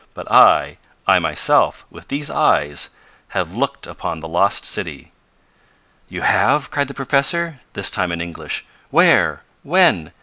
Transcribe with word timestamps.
But 0.15 0.31
I 0.31 0.79
I 1.05 1.19
myself 1.19 1.85
with 1.91 2.07
these 2.07 2.31
eyes, 2.31 2.89
have 3.37 3.53
looked 3.53 3.85
upon 3.85 4.19
the 4.19 4.27
lost 4.27 4.65
city." 4.65 5.11
"You 6.09 6.21
have!" 6.21 6.71
cried 6.71 6.87
the 6.87 6.95
professor, 6.95 7.59
this 7.73 7.91
time 7.91 8.11
in 8.11 8.19
English. 8.19 8.65
"Where? 8.89 9.43
When? 9.61 10.11